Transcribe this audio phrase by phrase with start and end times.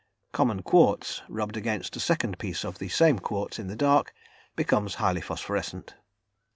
[0.31, 4.15] Common quartz, rubbed against a second piece of the same quartz in the dark,
[4.55, 5.93] becomes highly phosphorescent.